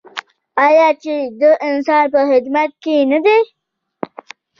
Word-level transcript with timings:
آیا 0.65 0.87
چې 1.03 1.15
د 1.39 1.43
انسان 1.69 2.03
په 2.13 2.21
خدمت 2.29 2.71
کې 2.83 2.95
نه 3.11 3.19
دی؟ 3.25 3.39